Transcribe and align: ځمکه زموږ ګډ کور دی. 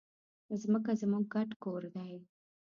ځمکه 0.61 0.91
زموږ 1.01 1.23
ګډ 1.33 1.49
کور 1.63 1.83
دی. 1.95 2.11